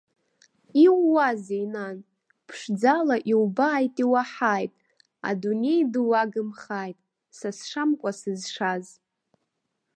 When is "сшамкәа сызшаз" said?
7.57-8.85